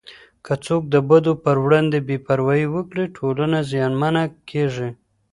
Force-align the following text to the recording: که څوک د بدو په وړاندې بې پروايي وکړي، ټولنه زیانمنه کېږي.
که 0.45 0.53
څوک 0.65 0.83
د 0.93 0.95
بدو 1.09 1.33
په 1.43 1.51
وړاندې 1.65 1.97
بې 2.07 2.17
پروايي 2.25 2.67
وکړي، 2.75 3.03
ټولنه 3.17 3.57
زیانمنه 3.71 4.23
کېږي. 4.49 4.89